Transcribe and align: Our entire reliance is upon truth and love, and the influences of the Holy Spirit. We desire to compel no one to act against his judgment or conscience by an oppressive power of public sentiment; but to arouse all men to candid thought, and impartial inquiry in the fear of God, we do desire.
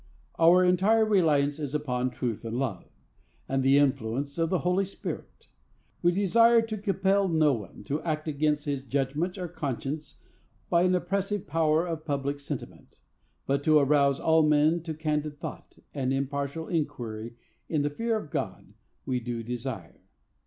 Our 0.39 0.63
entire 0.65 1.05
reliance 1.05 1.59
is 1.59 1.75
upon 1.75 2.09
truth 2.09 2.43
and 2.43 2.57
love, 2.57 2.85
and 3.47 3.61
the 3.61 3.77
influences 3.77 4.39
of 4.39 4.49
the 4.49 4.57
Holy 4.65 4.83
Spirit. 4.83 5.47
We 6.01 6.11
desire 6.11 6.63
to 6.63 6.77
compel 6.79 7.27
no 7.29 7.53
one 7.53 7.83
to 7.83 8.01
act 8.01 8.27
against 8.27 8.65
his 8.65 8.83
judgment 8.83 9.37
or 9.37 9.47
conscience 9.47 10.15
by 10.71 10.81
an 10.81 10.95
oppressive 10.95 11.45
power 11.45 11.85
of 11.85 12.03
public 12.03 12.39
sentiment; 12.39 12.97
but 13.45 13.63
to 13.65 13.77
arouse 13.77 14.19
all 14.19 14.41
men 14.41 14.81
to 14.85 14.95
candid 14.95 15.37
thought, 15.39 15.77
and 15.93 16.11
impartial 16.11 16.67
inquiry 16.67 17.35
in 17.69 17.83
the 17.83 17.91
fear 17.91 18.17
of 18.17 18.31
God, 18.31 18.73
we 19.05 19.19
do 19.19 19.43
desire. 19.43 20.01